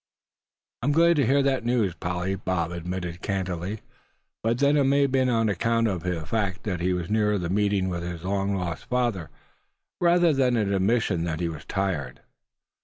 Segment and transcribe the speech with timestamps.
[0.81, 3.81] "I'm glad to hear that news, Polly," Bob admitted candidly;
[4.41, 7.37] but then it may have been on account of the fact that he was nearer
[7.37, 9.29] the meeting with his long lost father,
[9.99, 12.21] rather than an admission that he was tired.